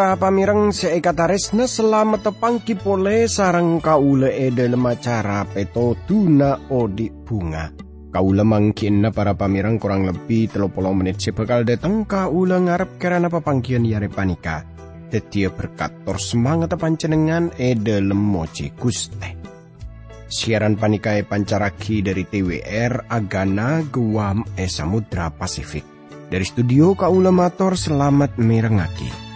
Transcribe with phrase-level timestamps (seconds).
[0.00, 7.68] Para pamireng seekataresna selamat tepangki pole sarang kaule e dalam acara peto tuna odi bunga.
[8.08, 13.84] Kaula mangkin na para pamirang kurang lebih telopolo menit sebekal datang kaula ngarep karena papangkian
[13.84, 14.64] yare panika.
[15.12, 19.36] Tetia berkat tor semangat pancenengan e dalam moci guste.
[20.32, 25.84] Siaran panika e pancaraki dari TWR Agana Guam e Samudra Pasifik.
[26.32, 29.28] Dari studio kaula mator selamat mirengaki.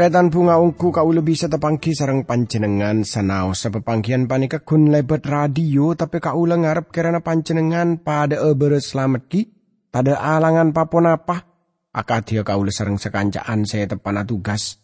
[0.00, 6.24] Tretan bunga ungku kau lebih setepangki sarang pancenengan sanau sepepangkian panika kun lebet radio tapi
[6.24, 9.52] kau ngarep karena pancenengan pada eber selamat ki
[9.92, 11.44] pada alangan papon apa.
[11.92, 14.80] Akadia kau sarang sekancaan saya tepana tugas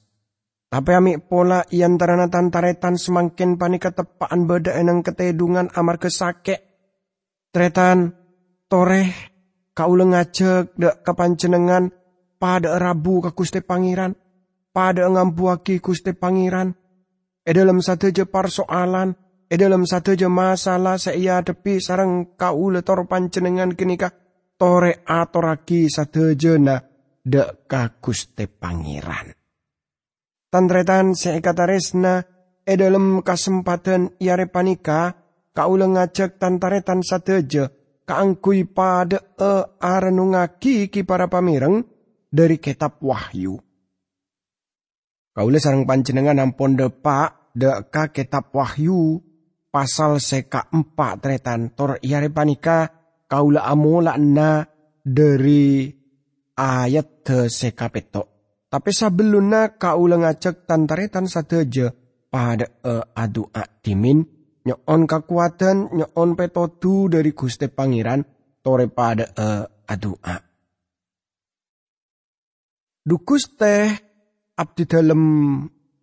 [0.69, 6.61] tapi ami pola ian tarana tantaretan semakin panika tepaan beda enang ketedungan amar kesake
[7.57, 8.13] tretan
[8.69, 9.09] toreh
[9.73, 11.89] kau ngajak dek kepancenengan
[12.37, 14.26] pada rabu ke kuste pangeran
[14.77, 16.77] pada ngampuaki Gusti Pangeran.
[17.41, 19.17] E dalam satu je persoalan,
[19.49, 24.13] e dalam satu je masalah saya depi sarang kau letor pancenengan kenika
[24.61, 26.77] tore atoraki satu na
[27.25, 29.33] dek ka Gusti Pangeran.
[30.53, 32.15] Tandretan seekataresna
[32.61, 35.17] e dalam kesempatan iare panika
[35.57, 37.01] kau ngajak tantaretan
[37.49, 37.65] je
[38.05, 41.81] kaangkui pada e arenungaki ki para pamireng
[42.29, 43.66] dari kitab Wahyu.
[45.37, 49.21] Kaule sarang panjenengan ampun depak deka kitab Wahyu
[49.69, 52.89] pasal seka empat tretan tor iare panika
[53.29, 54.65] kaula amola na
[55.05, 55.93] dari
[56.57, 58.27] ayat te seka petok.
[58.73, 61.93] Tapi sebelumnya kaula ngajak tantaretan sateja
[62.33, 63.53] pada e adu
[63.85, 64.25] timin
[64.65, 68.25] nyon kekuatan nyon petotu dari Gusti Pangeran
[68.65, 69.49] tore pada e
[69.85, 70.17] adu
[73.05, 74.06] Dukus teh
[74.57, 75.23] abdi dalam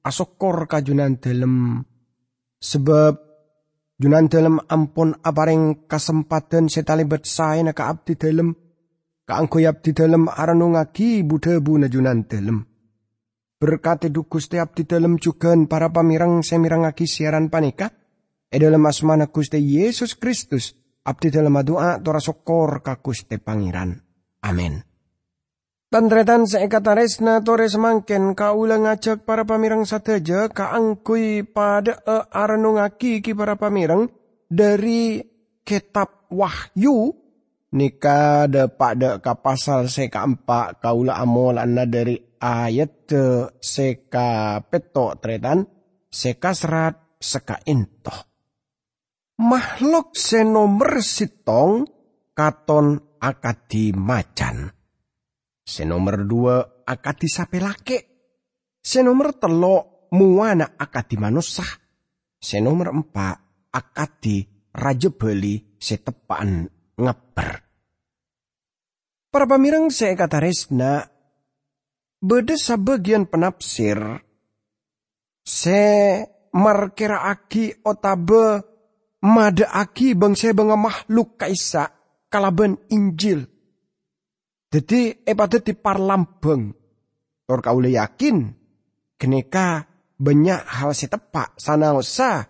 [0.06, 1.82] asokor kajunan dalam
[2.62, 3.18] sebab
[3.98, 8.54] junan dalam ampun apareng kesempatan setalibat saya naka abdi dalam
[9.26, 12.62] kaangkoy abdi dalam aranungaki budebu na junan dalam
[13.58, 17.96] berkati dukuste abdi dalam juga para pamirang semirangaki siaran panika.
[18.54, 20.78] E dalam asmana Gusti Yesus Kristus
[21.10, 23.98] abdi dalam doa tora sokor Gusti Pangeran.
[24.46, 24.93] Amin
[25.94, 33.54] Tandretan seekataresna tore semangken kaula ngajak para pamirang sateja kaangkui pada e aranungaki ki para
[33.54, 34.10] pamirang
[34.50, 35.22] dari
[35.62, 37.14] kitab Wahyu
[37.78, 43.14] nika de pada ka pasal seka empat kaula amol anna dari ayat
[43.62, 45.62] seka peto tretan
[46.10, 48.18] seka serat seka intoh.
[49.46, 51.86] Makhluk senomer sitong
[52.34, 54.74] katon akadi macan
[55.64, 57.98] Senomor dua akati sapelake.
[58.84, 61.72] Senomor telo muana akati manusah.
[62.36, 64.44] Senomor empat akati
[64.76, 66.68] raja beli setepaan
[67.00, 67.50] ngeper.
[69.34, 71.02] Para pamirang saya kata resna,
[72.22, 73.98] beda sebagian penafsir,
[75.42, 75.82] se
[76.54, 78.62] markera aki otabe
[79.26, 81.90] mada aki bangsa bangga makhluk kaisa
[82.30, 83.53] kalaban Injil
[84.74, 86.74] jadi epada di parlambeng.
[87.46, 88.50] Tor kaule yakin
[89.22, 89.86] keneka
[90.18, 92.42] banyak hal setepak sana usa.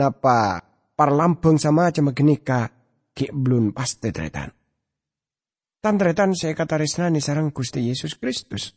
[0.00, 0.64] Napa
[0.96, 2.72] parlambeng sama aja geneka
[3.12, 4.48] ki belum pasti tretan.
[5.84, 8.72] Tantretan saya kata resnani sarang Gusti Yesus Kristus.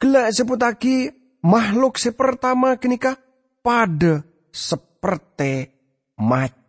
[0.00, 1.12] Gela seputaki
[1.44, 3.20] makhluk sepertama kenika
[3.60, 5.68] pada seperti
[6.16, 6.63] macan.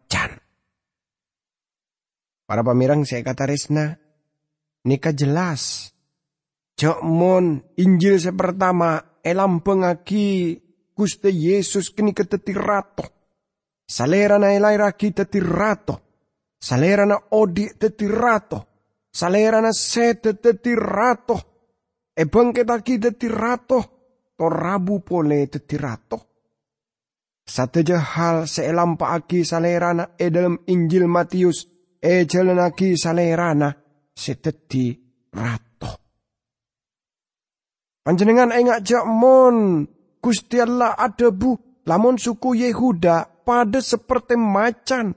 [2.45, 3.97] Para pamirang saya kata Resna,
[4.85, 5.89] nikah jelas.
[6.77, 10.59] Cok mon Injil sepertama elam pengaki
[10.93, 13.03] Gusti Yesus kini keteti rato.
[13.85, 16.01] Elai raki teti rato.
[16.61, 18.65] Salera na odi teti rato.
[19.11, 21.35] Salera na sete teti rato.
[22.13, 23.79] E bangket aki teti rato.
[24.35, 26.17] Torabu pole teti rato.
[27.45, 33.69] Sateja hal seelam pa aki salera na e dalam Injil Matius e jalanaki salerana
[34.15, 34.95] seteti
[35.35, 35.91] rato.
[38.05, 39.85] Panjenengan engak jakmon
[40.21, 45.13] Gusti Allah ada bu lamun suku Yehuda pada seperti macan.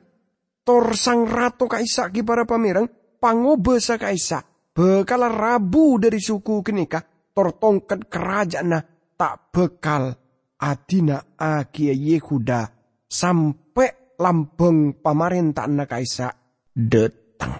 [0.64, 4.44] Tor sang rato kaisa ki para pamirang pangobesa kaisa
[4.76, 7.02] bekala rabu dari suku kenika
[7.32, 8.76] tor tongkat kerajaan
[9.18, 10.12] tak bekal
[10.60, 12.60] adina agia Yehuda
[13.08, 16.30] sampai lambeng pamarentah na kaisa
[16.78, 17.58] detang.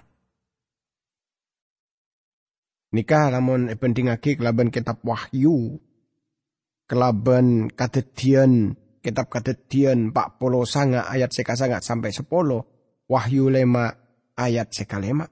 [2.95, 5.77] Nikah lamun pentingake kelaban kitab Wahyu.
[6.89, 8.73] Kelaban kadedian
[9.03, 12.65] kitab pak polo sanga ayat seka sangat sampai sepolo.
[13.05, 13.93] Wahyu lema
[14.33, 15.27] ayat sekalema.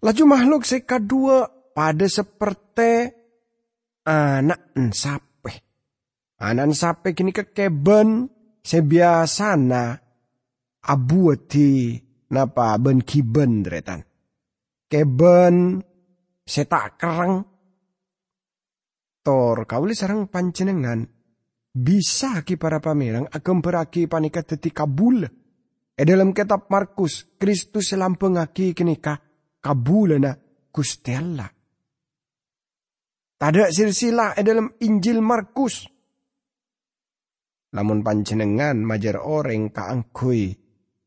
[0.00, 1.44] Laju makhluk seka dua
[1.76, 3.12] pada seperti
[4.08, 5.52] anak sape.
[6.40, 8.32] Anak sape kini kekeben
[8.64, 10.00] sebiasana
[10.80, 12.00] abu di
[12.30, 14.00] napa ben kiben dretan.
[14.90, 15.82] Keben
[16.46, 17.46] setak kerang.
[19.20, 21.04] Tor kauli sarang panjenengan
[21.70, 25.22] bisa ki para pamirang agam beraki panika dadi kabul.
[26.00, 29.20] E dalam kitab Markus, Kristus selampengaki kenika
[29.60, 30.32] kabulana
[30.72, 31.50] Gusti Allah.
[33.36, 35.84] Tada silsilah e dalam Injil Markus.
[37.76, 40.56] Lamun panjenengan majar orang kaangkui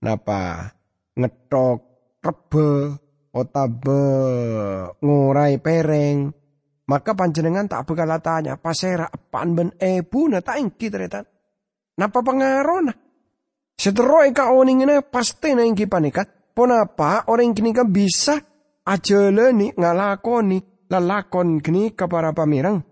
[0.06, 0.73] napa
[1.18, 1.80] ngetok
[2.22, 2.70] rebe
[3.34, 4.04] otabe
[5.02, 6.32] ngurai pereng.
[6.84, 10.28] Maka panjenengan tak bakal tanya pasera apaan ben ebu?
[10.28, 11.24] Na tak ingki ternyata.
[11.96, 12.94] Napa pengaruh na
[13.80, 18.36] seteroi ka oningnya pasti na ingki panikat ponapa orang kini kan bisa
[18.84, 22.84] aja leni ngalakoni lalakon kini para pamirang.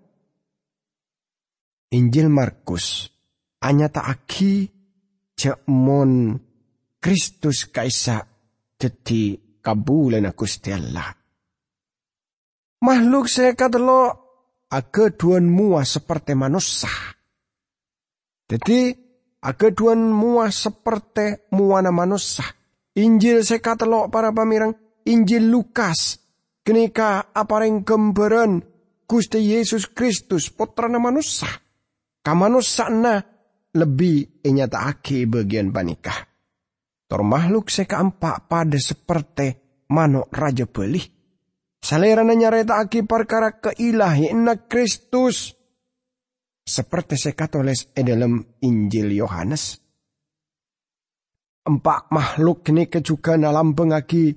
[1.91, 3.11] Injil Markus
[3.59, 4.71] hanya tak aki
[5.35, 6.39] cemon
[7.01, 8.21] Kristus kaisa
[8.77, 11.09] jadi kabulan Gusti Allah.
[12.81, 14.01] Makhluk saya lo
[14.69, 16.93] aga duan mua seperti manusia.
[18.45, 18.93] Jadi
[19.41, 22.45] aga duan mua seperti muana manusia.
[23.01, 24.75] Injil saya lo para pamirang,
[25.09, 26.21] Injil Lukas
[26.61, 28.61] Kenika apareng gemberan
[29.09, 31.49] Gusti Yesus Kristus putrana manusia.
[32.93, 33.17] na
[33.73, 36.30] lebih aki bagian panikah.
[37.11, 39.51] Tor makhluk sekaempat pada seperti
[39.91, 41.03] manuk raja belih.
[41.83, 45.51] Salerana aki perkara keilahi inna Kristus.
[46.63, 49.75] Seperti sekatoles e dalam Injil Yohanes.
[51.67, 54.31] Empat makhluk ini juga dalam pengaki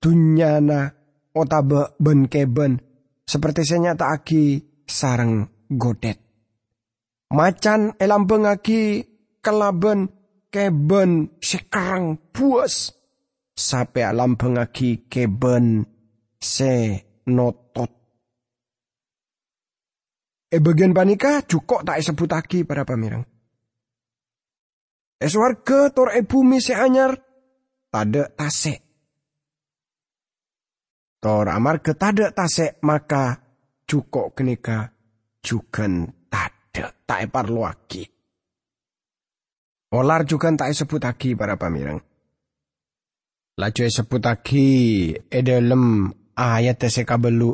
[0.00, 0.88] dunyana
[1.36, 2.80] otabe ben keben
[3.28, 4.56] seperti saya nyata aki
[4.88, 6.16] sarang godet.
[7.28, 9.04] Macan elam pengaki
[9.44, 10.19] kelaben
[10.50, 12.92] keben sekarang puas.
[13.54, 15.84] Sampai alam pengaki keben
[16.40, 17.00] se
[17.30, 17.92] notot.
[20.50, 23.22] E bagian panika cukup tak sebut aki para pamirang.
[25.20, 27.14] Es warga tor e bumi se anyar
[27.92, 28.90] tada tasek
[31.20, 33.36] Tor amar ketada tasek maka
[33.84, 34.88] cukup kenika
[35.44, 38.19] jugan tada tak parlo lagi.
[39.90, 41.98] Olar juga tak sebut lagi para pamirang.
[43.58, 44.68] Laju sebut lagi
[45.28, 46.08] edalem
[46.38, 47.52] ayat seka belu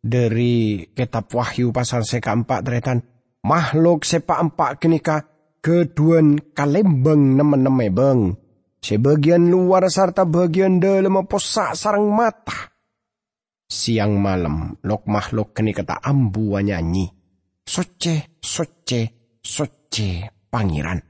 [0.00, 3.00] dari kitab Wahyu pasal seka empat deretan
[3.42, 5.24] makhluk sepa empat kenika
[5.64, 8.22] keduan kalembeng nemen-neme beng.
[8.80, 12.70] Sebagian luar serta bagian dalam posak sarang mata
[13.70, 17.06] siang malam lok makhluk kini kata ambu nyanyi.
[17.62, 19.00] Soce, soce,
[19.38, 20.10] soce
[20.50, 21.09] pangeran.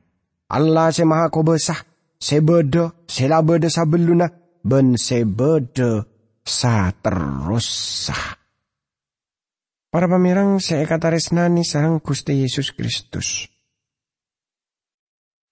[0.51, 1.79] Allah se maha kobesah,
[2.19, 4.27] sebede, selabede sabeluna,
[4.67, 6.03] ben sebede
[6.43, 8.35] sa terusah.
[9.91, 13.47] Para pamirang saya kata resnani sarang Gusti Yesus Kristus.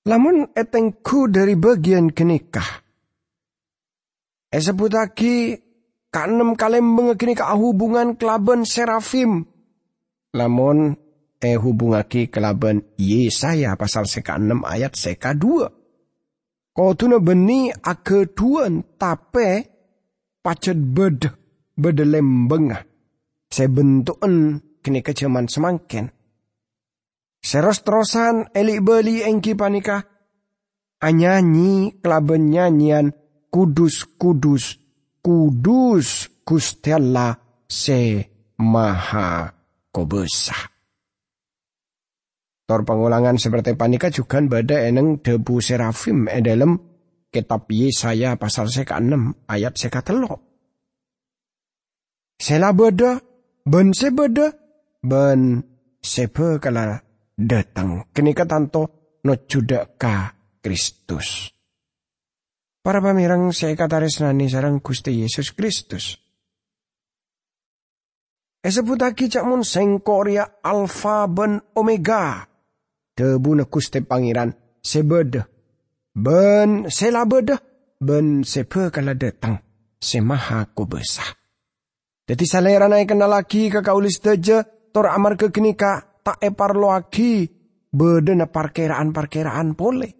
[0.06, 2.86] Lamun etengku dari bagian kenikah.
[4.48, 5.58] Esebut lagi
[6.08, 9.42] kanem kalem mengekini ka hubungan kelaban serafim.
[10.32, 11.07] Lamun
[11.38, 15.70] eh hubungaki kelaban Yesaya pasal seka enam ayat seka dua.
[16.74, 19.50] Kau tuna beni ake duan tape
[20.42, 21.26] pacet bed
[21.74, 22.82] bed lembengah.
[23.48, 26.12] Sebentuan kini kecaman semangken.
[27.38, 30.04] Seros terosan elik beli engki panika.
[30.98, 33.14] Anyanyi kelaban nyanyian
[33.54, 34.82] kudus-kudus
[35.22, 38.26] kudus Gusti Allah se
[38.58, 39.52] maha
[39.94, 40.77] kobesa.
[42.68, 46.76] Tor pengulangan seperti panika juga bada eneng debu serafim e dalam
[47.32, 50.36] kitab Yesaya pasal seka 6 ayat seka telok.
[52.36, 53.16] Sela beda,
[53.64, 54.52] ben se beda,
[55.00, 55.64] ben
[55.96, 57.00] sebe kala
[57.40, 58.04] datang.
[58.12, 59.32] Kenika tanto no
[59.96, 60.16] ka
[60.60, 61.48] Kristus.
[62.84, 66.16] Para pamirang saya kata resnani sarang Gusti Yesus Kristus.
[68.64, 72.47] Esebut aki cak mun sengkoria alfa ben omega.
[73.18, 75.42] Tebu nekuste pangeran sebede.
[76.14, 77.58] Ben selabede.
[77.98, 79.58] Ben sepe kala datang.
[79.98, 81.26] Semaha kubesah.
[82.30, 84.62] Jadi salera naik kenal lagi ke kaulis teje.
[84.94, 87.50] Tor amar ke kenika tak epar lo aki.
[87.90, 90.14] Bedena parkeraan-parkeraan pole.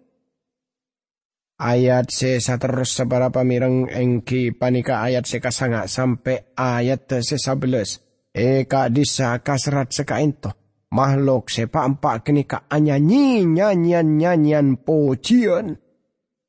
[1.55, 8.03] Ayat se terus seberapa mireng engki panika ayat se kasanga sampai ayat se sabelas.
[8.35, 10.58] Eka disa kasrat sekainto.
[10.89, 15.77] Makhluk sepa empat kini ka anyanyi nyanyian nyanyian pojian.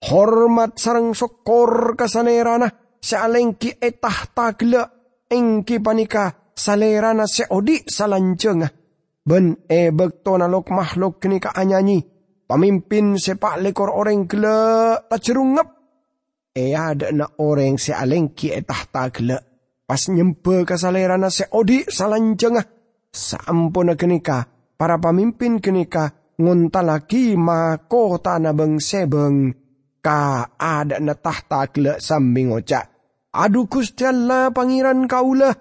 [0.01, 4.89] Hormat sarang sokor kasanerana sealengki etah tagla
[5.29, 8.69] engki panika salerana seodi salancenga.
[9.21, 12.01] Ben e bekto nalok makhluk kini ka anyanyi.
[12.49, 15.69] Pamimpin sepak lekor orang tak cerungap.
[16.57, 19.39] E ada na orang sealengki etah tagla
[19.91, 22.80] Pas nyempe kasalerana se odi salanjengah.
[23.11, 24.47] Saampuna kenika,
[24.79, 26.15] para pemimpin kenika
[26.81, 29.53] lagi mako tanah beng sebeng.
[30.01, 32.89] Ka ada na tahta kele sambing ocak.
[33.37, 35.53] Aduh kustiala pangeran kaulah.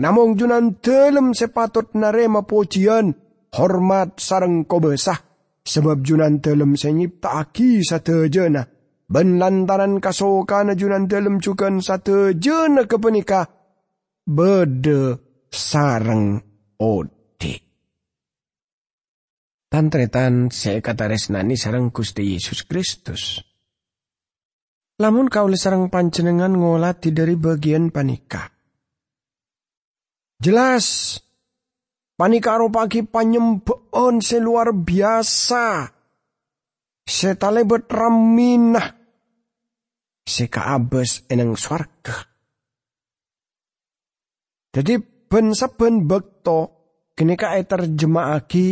[0.00, 3.12] Namong junan dalam sepatut narema pujian.
[3.52, 5.20] Hormat sarang kobesah.
[5.66, 8.64] Sebab junan dalam senyipta aki satu jena.
[9.06, 13.46] Ben lantaran kasokan junan dalam cukan satu jena kepenikah
[14.26, 16.42] bede sarang
[16.80, 17.54] ode.
[19.66, 23.42] Tantretan saya kata resnani sarang Gusti Yesus Kristus.
[24.96, 28.48] Lamun kau sarang panjenengan ngolati dari bagian panika.
[30.40, 31.16] Jelas,
[32.16, 35.92] panika pagi panyembeon seluar biasa.
[37.06, 38.88] Setalebet raminah.
[40.26, 42.26] Seka abes eneng swarga.
[44.74, 44.98] Jadi
[45.30, 46.10] ben saben
[46.46, 46.58] bekto
[47.18, 48.66] kenika e terjemahaki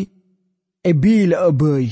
[0.87, 1.91] ebila ebei.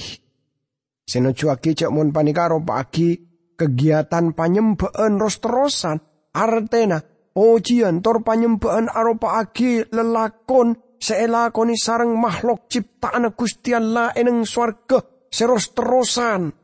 [1.02, 3.18] Senocuaki cek mon panikaro pagi
[3.58, 5.98] kegiatan panyembaan ros-terosan
[6.30, 7.02] artena
[7.34, 15.74] ojian tor panyembaan aropa aki lelakon seelakoni sarang makhluk ciptaan Gusti Allah eneng swarga seros
[15.74, 16.54] terosan.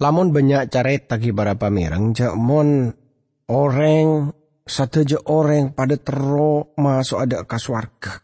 [0.00, 2.88] Lamun banyak carita tagi para pamirang cak mon
[3.52, 4.32] orang
[4.70, 8.22] sateja orang pada tero masuk ada ke swarga.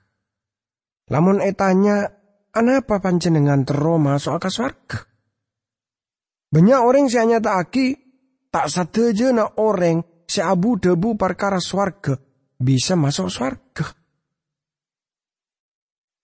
[1.11, 2.07] Lamun etanya,
[2.55, 4.99] anapa panjenengan tero masuk ke swarga?
[6.55, 7.87] Banyak orang si hanya tak aki,
[8.55, 12.15] tak sateja na orang si abu debu perkara swarga
[12.63, 13.87] bisa masuk swarga.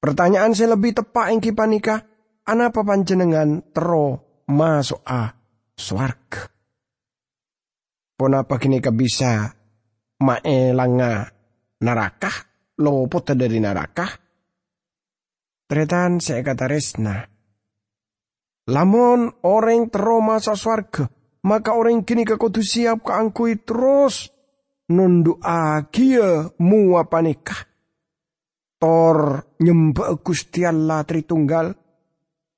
[0.02, 2.02] Pertanyaan saya lebih tepat yang kipanika,
[2.47, 5.35] anapa panjenengan tero masuk a
[5.75, 6.47] swarga?
[8.19, 9.62] Ponapa kini bisa
[10.73, 11.26] langa
[11.83, 12.37] narakah,
[12.79, 14.12] lopot dari narakah.
[15.67, 16.69] Tretan saya kata.
[18.71, 21.11] Lamun orang teroma sa swarga,
[21.43, 24.31] maka orang kini kudu siap keangkui terus.
[24.93, 27.64] Nundu agia mua panikah.
[28.76, 31.73] Tor nyembah Gusti Allah Tritunggal,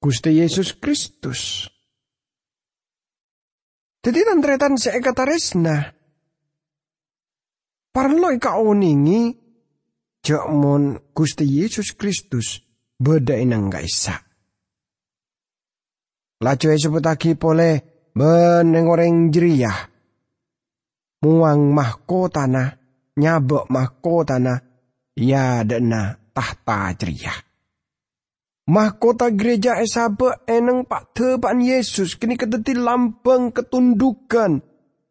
[0.03, 1.69] Gusti Yesus Kristus.
[4.03, 5.25] Jadi tantretan saya kata.
[7.95, 9.31] Parloi ka oningi
[10.19, 12.59] jakmon Gusti Yesus Kristus
[12.99, 14.19] beda inang gaisa.
[16.43, 17.71] Laju sebut lagi pole
[18.11, 19.79] beneng orang jeriah.
[21.23, 22.67] Muang mahkota na,
[23.15, 24.59] nyabok mahkota na,
[25.15, 27.39] ya dena tahta jeriah.
[28.75, 34.59] Mahkota gereja esabe eneng pak tepan Yesus kini kedeti lambang ketundukan,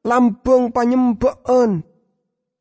[0.03, 1.92] lambang panyembaan,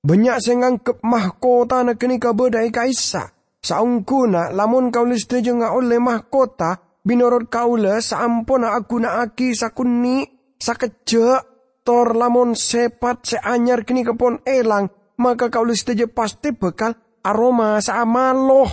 [0.03, 3.31] banyak sing nganggep mahkota na kini kabedai kaisa.
[3.63, 10.27] Saungkuna lamun kau setuju nga oleh mahkota, binorot kaula saampuna aku na aki sakuni
[10.59, 11.47] sakejek
[11.87, 14.91] tor lamun sepat seanyar kini kepon elang,
[15.23, 18.71] maka kau setuju pasti bekal aroma saamaloh.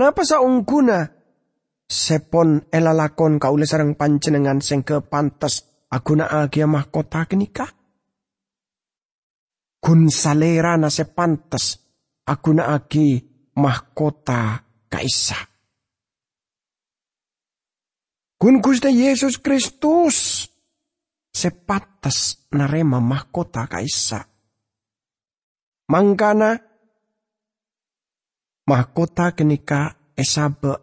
[0.00, 1.04] Napa saungkuna
[1.84, 7.68] sepon elalakon kaula sarang pancenengan sing kepantes Aku na agya mahkota kenika.
[9.84, 11.76] Kun salera na sepantas,
[12.24, 13.20] aku na agi
[13.56, 15.36] mahkota kaisa.
[18.40, 20.48] Kun Gusti Yesus Kristus
[21.34, 24.24] sepatas narema mahkota kaisa.
[25.88, 26.56] Mangkana
[28.64, 30.80] mahkota kenika esabe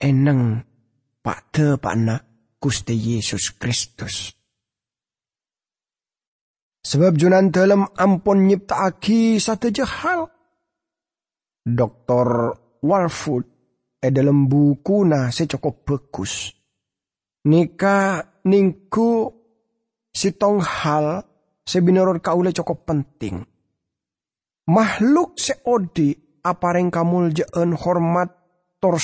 [0.00, 0.66] eneng
[1.22, 1.78] pak te
[2.64, 4.32] Gusti Yesus Kristus.
[6.80, 10.24] Sebab junan dalam ampun nyiptaaki satu jahal.
[11.60, 12.28] Dr.
[12.80, 13.44] Warfoot
[14.00, 16.56] e dalam buku na cukup bagus.
[17.44, 19.28] Nika ningku
[20.40, 21.20] tong hal
[21.68, 23.44] sebinoror kaule cukup penting.
[24.72, 28.32] Makhluk seodi apareng kamul jeen hormat
[28.80, 28.96] tor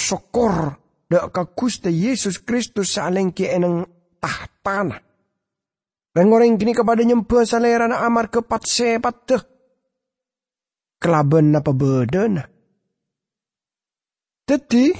[1.11, 3.83] sokor dak kakuste Yesus Kristus salengki eneng
[4.23, 5.03] tahtana.
[6.15, 9.43] Rengoreng kini kepada nyempe salerana amar kepat sepat deh.
[11.03, 12.45] Kelaben apa bedena.
[14.47, 14.91] Teti,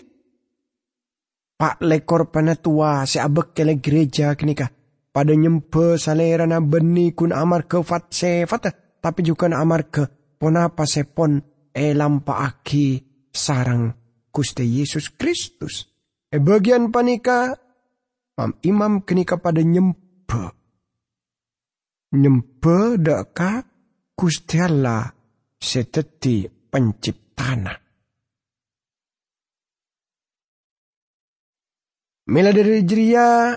[1.61, 4.71] Pak lekor penetua si abek kele gereja kini kah.
[5.11, 8.71] Pada nyempe salerana beni kun amar ke fat sepat
[9.03, 10.07] Tapi juga amar ke
[10.39, 11.43] ponapa sepon
[11.75, 13.03] elam aki
[13.35, 13.91] sarang
[14.31, 15.90] kuste Yesus Kristus.
[16.31, 17.59] E bagian panika,
[18.39, 20.61] mam imam kenika pada nyempe
[22.15, 23.67] nyempe deka
[24.15, 25.11] Gusti Allah
[25.59, 27.75] seteti penciptana.
[32.31, 33.51] Mila dari jeria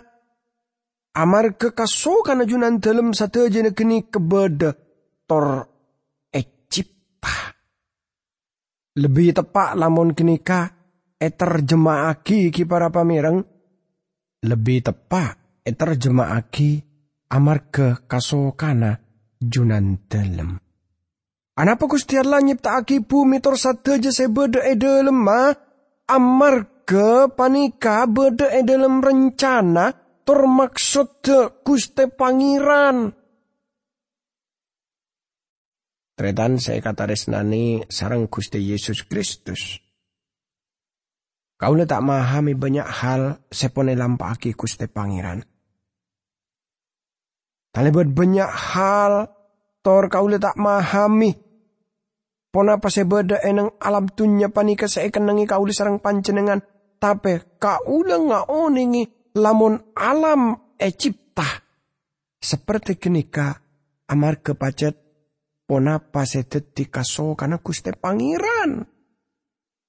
[1.13, 4.73] amar kekasokan ajunan dalam satu aja kini kebeda
[5.29, 5.69] tor
[6.33, 7.53] ecipta.
[8.97, 10.82] Lebih tepat lamun kenika
[11.23, 13.39] eterjemaaki ki para pamireng.
[14.43, 16.83] Lebih tepat eterjemaaki
[17.31, 18.99] amarga kasokana
[19.39, 20.59] junan delem.
[21.53, 25.53] Anapa Gusti Allah nyiptaake bumi tor sadeja sebeda e delem ma?
[26.09, 29.93] Amarga panika beda e delem rencana
[30.27, 31.23] tor maksud
[31.63, 33.15] Gusti Pangeran.
[36.13, 39.81] Tretan saya kata resnani sarang Gusti Yesus Kristus.
[41.57, 45.39] Kau tak memahami banyak hal sepone lampaki Gusti Pangeran.
[47.73, 49.33] Talibat banyak hal
[49.81, 51.33] tor kau tak mahami.
[52.53, 56.61] Pona apa sebeda enang alam tunya panika saya kenangi kau sarang pancenengan.
[57.01, 61.49] Tapi kau nggak oningi lamun alam e cipta.
[62.37, 63.57] Seperti kenika
[64.05, 64.93] amar kepacet
[65.65, 68.92] ponapa sedeti kaso karena kuste pangeran.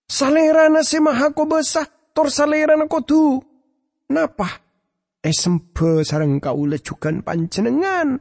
[0.05, 3.41] Salerana si maha ko besah tor salerana ko tu.
[4.13, 4.65] Napa?
[5.25, 8.21] esempe sarang kau lecukan pancenengan.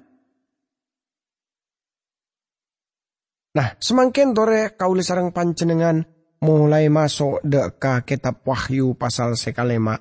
[3.53, 6.01] Nah, semangkin tore kau sarang pancenengan
[6.41, 9.99] mulai masuk deka kitab Wahyu pasal sekalema.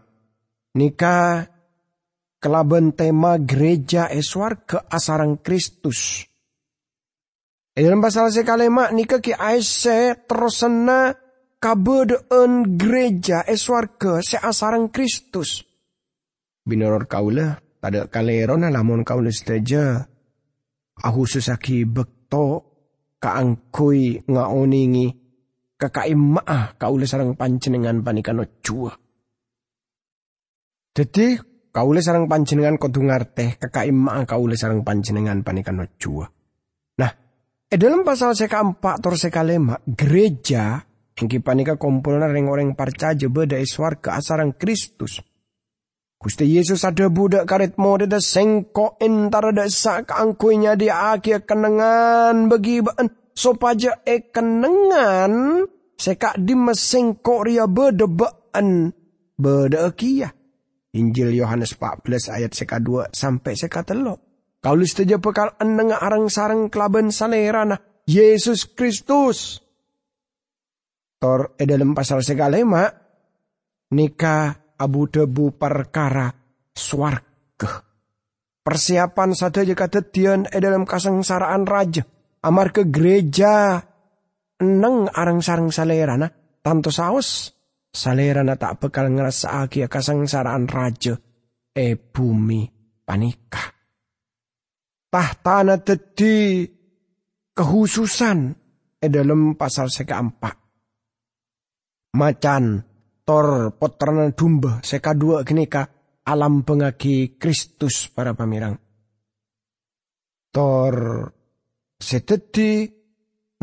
[0.72, 1.44] Nika
[2.40, 6.24] kelaben tema gereja eswar ke asarang Kristus.
[7.76, 11.12] E dalam pasal sekalema nika ki aise terusena
[11.62, 15.62] kabedeen gereja ke seasarang Kristus
[16.66, 20.02] binoror kaula tada kalerona lamun kaula seteja
[21.06, 22.66] ahu susaki bekto
[23.22, 25.06] kaangkui ngaoningi
[25.78, 28.94] kakaimah kaula sarang pancenengan panikano cua.
[30.92, 31.26] Jadi
[31.74, 33.02] kaula sarang pancenengan kudu
[33.34, 36.26] teh kakaimah kaula sarang pancenengan panikano cua.
[37.02, 37.12] Nah,
[37.66, 39.42] e dalam pasal seka empat tor seka
[39.90, 40.78] gereja
[41.18, 45.20] yang panika kumpulna reng orang percaya beda iswar ke asarang Kristus
[46.22, 52.46] Gusti Yesus ada budak karet mode da sengko entar da sak angkuinya di akhir kenengan
[52.46, 55.66] bagi ban sopaja e kenengan
[55.98, 58.94] seka di mesengko ria bedebaan
[59.34, 60.30] beda kia.
[60.94, 64.22] Injil Yohanes 14 ayat seka 2 sampai seka telo.
[64.62, 69.58] Kau saja bekal eneng arang sarang kelaban salerana Yesus Kristus.
[71.22, 72.82] Tor dalam pasal segalema
[73.94, 76.26] nikah abu debu perkara
[76.74, 77.70] swarga.
[78.62, 82.02] Persiapan saja e dalam kasengsaraan raja.
[82.42, 83.78] Amar ke gereja
[84.66, 86.26] neng arang sarang salerana.
[86.58, 87.54] Tanto saus
[87.94, 91.14] salerana tak bekal ngerasa akia kasengsaraan raja.
[91.70, 92.66] E bumi
[93.06, 93.62] panika.
[95.06, 96.66] Tahtana teti
[97.54, 98.38] kehususan
[98.98, 100.61] e dalam pasal seka empat.
[102.12, 102.84] Macan
[103.24, 105.88] tor potrana dumba seka dua kenika
[106.28, 108.76] alam pengaki Kristus para pamirang.
[110.52, 110.94] Tor
[111.96, 112.84] seteti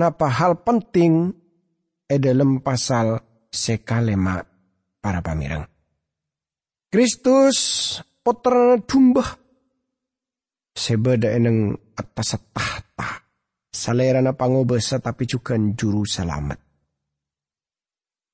[0.02, 1.30] napa hal penting
[2.10, 3.22] e dalam pasal
[3.54, 4.42] sekalema
[4.98, 5.70] para pamirang.
[6.90, 7.58] Kristus
[8.26, 9.30] potrana dumba
[10.74, 13.30] sebeda eneng atas tahta
[13.70, 16.69] salerana pangobesa tapi juga juru selamat.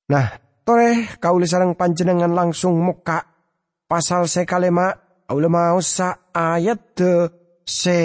[0.06, 3.22] Nah, Tore kaule sarang panjenengan langsung muka
[3.86, 4.89] pasal sekalema
[5.30, 7.13] kaule mau sa ayat de
[7.62, 8.02] se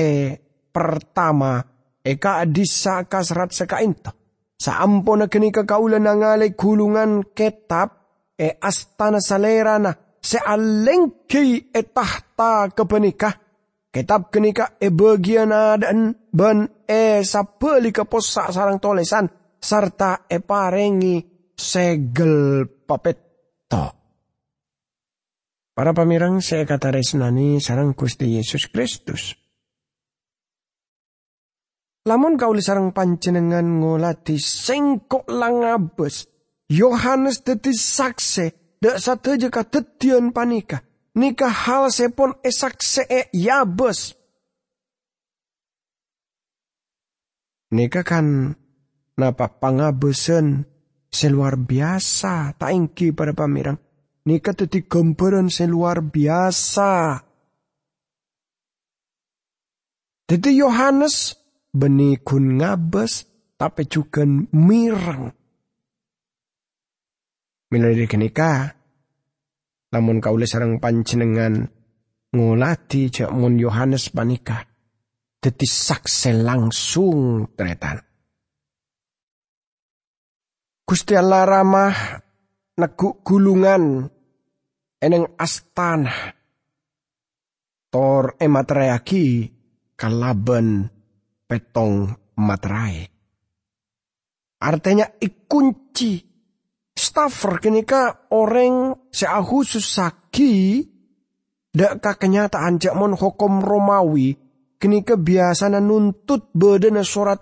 [0.69, 1.57] pertama
[2.05, 4.13] eka adisa kasrat sekainto.
[4.61, 7.97] Saampona kini kekaulan nangale gulungan ketap
[8.37, 13.41] e astana salerana se alengki e tahta kepenikah.
[13.89, 22.64] Kitab kenika e bagian adan ban e sapeli keposak sarang tolesan serta e parengi segel
[22.88, 23.85] papetto.
[25.77, 29.37] Para pamirang saya kata resnani sarang Gusti Yesus Kristus.
[32.09, 36.27] Lamun kau sarang panjenengan ngolati sengkok langabes
[36.70, 40.87] Yohanes dadi sakse dak sateja katetian panika.
[41.18, 44.14] Nika hal sepon esakse e yabes.
[47.75, 48.55] Nika kan
[49.18, 50.70] napa pangabesen
[51.11, 53.77] seluar biasa tak ingki pada pamirang.
[54.31, 57.18] Nika tadi gambaran seluar biasa.
[60.31, 61.35] Jadi Yohanes
[61.75, 63.27] benikun ngabes
[63.59, 64.23] tapi juga
[64.55, 65.35] mirang.
[67.70, 68.70] Miladi kenika,
[69.90, 71.70] lamun kaule sarang panjenengan
[72.31, 74.62] ngulati cak mun Yohanes panika,
[75.38, 78.10] dadi sakse langsung tretan.
[80.90, 81.94] Gusti Allah ramah
[82.74, 84.11] neguk gulungan
[84.98, 86.35] eneng astana
[87.87, 89.55] tor ematrayaki
[89.94, 90.90] kalaben
[91.46, 92.11] petong
[92.42, 93.07] matrai.
[94.59, 96.26] Artinya ikunci.
[96.90, 100.83] Staffer kenika orang seahusus saki
[101.70, 104.35] dak kenyataan jakmon hukum Romawi.
[104.74, 107.38] Kenika biasana nuntut bedena surat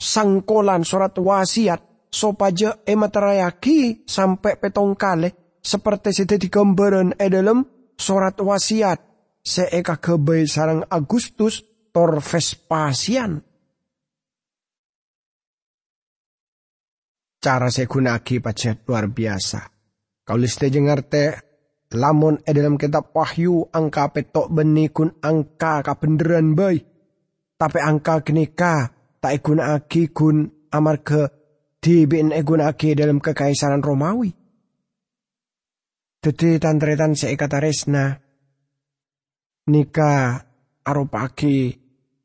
[0.00, 7.64] sangkolan surat wasiat sopaja ematerayaki sampai petong kale seperti sida digambaran e dalam
[7.96, 8.98] surat wasiat
[9.44, 13.48] seeka kebay sarang Agustus tor Vespasian
[17.38, 19.62] cara saya gunaki pacet luar biasa.
[20.26, 21.40] Kau liste jengarte
[21.96, 26.82] lamun e dalam kitab wahyu angka petok benikun angka kapenderan bay.
[27.58, 31.02] Tapi angka kenika tak aki kun amar
[31.78, 34.34] ke dibin aki dalam kekaisaran Romawi.
[36.18, 38.18] Jadi tantretan seikata resna.
[39.68, 40.42] Nika
[40.82, 41.76] aropaki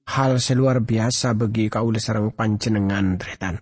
[0.10, 3.60] hal seluar biasa bagi kaulis sarang panjenengan tretan.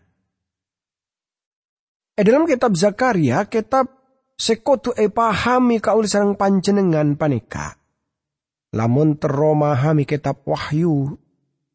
[2.15, 3.89] E dalam kitab Zakaria, kitab
[4.37, 7.75] sekotu e pahami kaulisan panjenengan panika.
[8.71, 11.17] Lamun teromahami kitab wahyu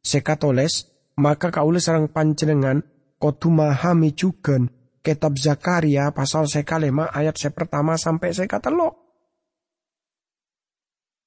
[0.01, 4.61] sekatoles, maka kaulisan panjenengan kotu mahami juga
[5.05, 9.05] kitab Zakaria pasal sekalema ayat se pertama sampai sekatelo.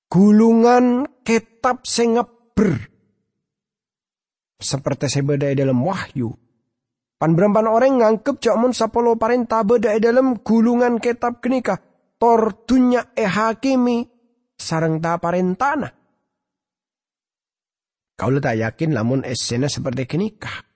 [0.10, 2.90] Gulungan kitab sengeber.
[4.60, 6.36] Seperti sebeda dalam wahyu
[7.20, 11.76] Pan berempan orang ngangkep cak mun sapolo parenta beda dalam gulungan kitab kenika.
[12.16, 14.08] Tortunya e hakimi
[14.56, 15.92] sarang ta parentana.
[18.16, 20.69] Kau tak yakin lamun esena seperti kenika.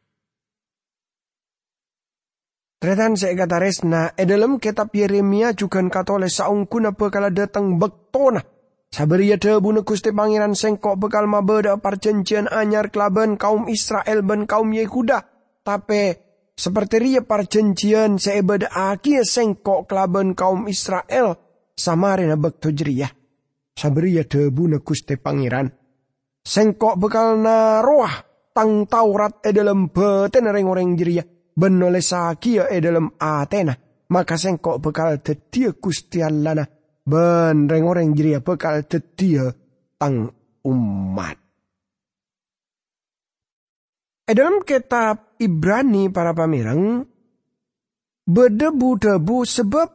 [2.83, 8.43] Tretan saya kata resna, e dalam kitab Yeremia juga katole saungkuna bekal datang bektona.
[8.91, 15.23] Saberia debu gusti pangeran sengkok bekal mabeda perjanjian anyar kelaban kaum Israel ben kaum Yehuda.
[15.63, 16.11] Tapi
[16.59, 21.39] seperti ria perjanjian seebada akia sengkok kelaban kaum Israel
[21.79, 23.15] samarina bekto jeriah.
[23.79, 25.71] Sabria debu na kuste pangeran.
[26.43, 30.99] Sengkok bekal na roah tang taurat e dalam beten orang-orang
[31.53, 31.59] jeria.
[31.59, 33.77] Benole sakia e dalam Atena.
[34.09, 36.65] Maka sengkok bekal tetia kusti allana.
[37.03, 39.53] Ben orang jeria bekal tetia
[39.97, 40.29] tang
[40.63, 41.37] umat.
[44.23, 47.03] E dalam kitab Ibrani para pamirang
[48.23, 49.91] berdebu-debu sebab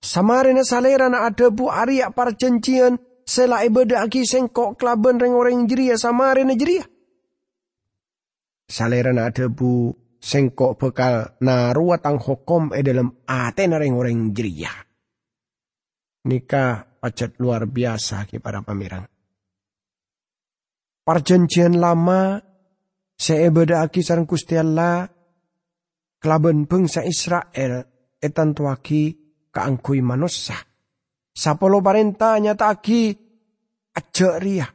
[0.00, 2.96] samarina salerana adebu Arya perjanjian
[3.28, 6.88] sela ibada aki sengkok kelaban reng orang jeria samarina jeria.
[8.64, 9.92] Salerana adebu
[10.24, 14.72] sengkok bekal narua tang hukum e dalam atena reng orang jeria.
[16.24, 19.04] Nikah pacet luar biasa ki para pamirang.
[21.04, 22.40] Perjanjian lama
[23.14, 25.06] Seebeda aki sarang Gusti Allah
[26.18, 27.86] kelaban bangsa Israel
[28.18, 29.14] etan tuaki
[29.54, 30.58] kaangkui manusia.
[31.34, 33.02] Sapolo parenta nyata aki
[33.94, 34.66] ajak ria,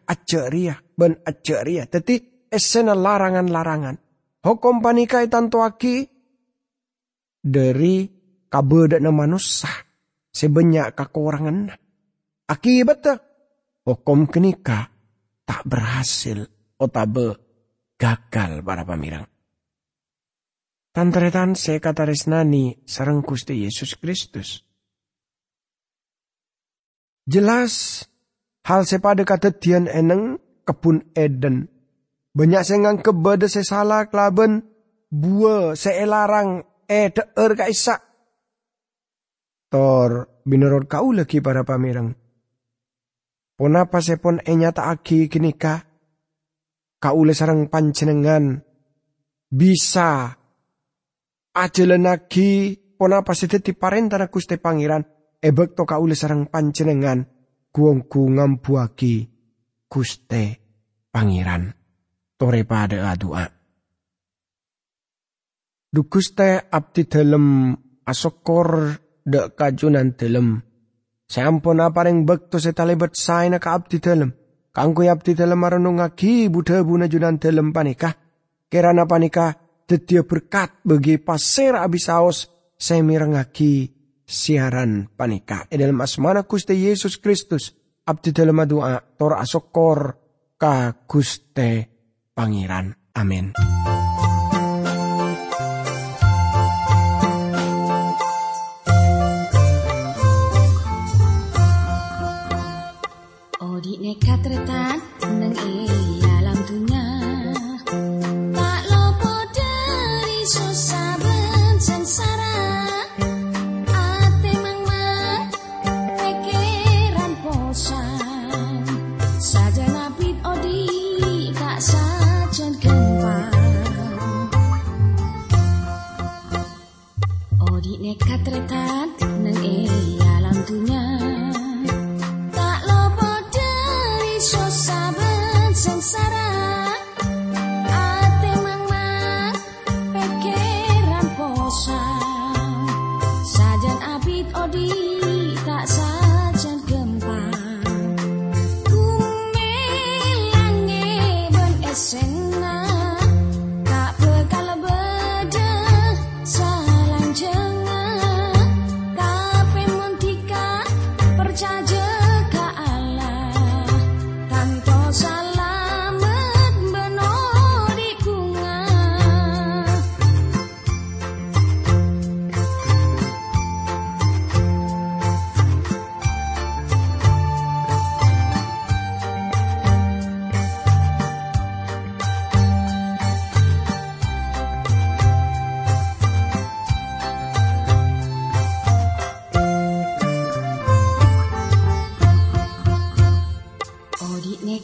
[0.95, 1.83] ben ajak ria.
[1.88, 4.09] Teti esena larangan-larangan.
[4.39, 6.08] Hukum panika etan tuaki
[7.43, 8.08] dari
[8.47, 9.67] kabeda na manusia.
[10.30, 11.73] Sebanyak kekurangan.
[12.49, 13.04] Akibat
[13.84, 14.89] hukum kenika
[15.43, 16.45] tak berhasil
[16.80, 17.36] otabe
[17.99, 19.28] gagal para pamirang.
[20.89, 24.65] Tantretan saya kata resnani sarang Gusti Yesus Kristus.
[27.30, 28.06] Jelas
[28.65, 31.69] hal sepada kata tian eneng kebun Eden.
[32.39, 34.63] Banyak sengang kebada saya salah kelaben.
[35.12, 36.63] Buah saya larang.
[36.88, 37.99] Eh er kaisa.
[39.67, 42.15] Tor binurut kau lagi para pamirang.
[43.60, 45.84] Ponapa sepon enyata aki kenika
[47.04, 48.63] kaule sarang pancenengan
[49.52, 50.32] bisa.
[51.60, 55.04] Ajelan lagi ponapa sedeti parentara kuste pangeran.
[55.43, 57.19] Ebek to kaule sarang pancenengan
[57.75, 59.28] guongku ngampuaki
[59.91, 60.43] kuste
[61.12, 61.79] pangeran
[62.39, 63.43] tore pada adua.
[65.91, 67.75] Dukuste abdi dalam
[68.08, 68.95] asokor
[69.28, 70.63] dek kajunan dalam.
[71.30, 74.32] Sampun aparing bekto setalebet saina ka abdi dalam.
[74.71, 78.15] Kangko abdi dalam ngaki buddha buna junan dalam panikah.
[78.69, 79.58] Kerana panikah
[79.89, 82.47] dedia berkat bagi pasir abisaos
[82.78, 83.89] semirengaki
[84.23, 85.65] siaran panika.
[85.67, 87.73] E dalam asmana Guste Yesus Kristus,
[88.06, 90.13] abdi dalam doa tor asokor
[90.54, 91.98] ka Guste
[92.39, 92.95] Pangeran.
[93.19, 93.52] Amin.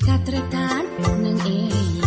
[0.05, 0.83] សត្វត្រតាន
[1.23, 2.04] នឹងអេ